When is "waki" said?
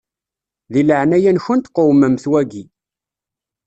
2.31-2.63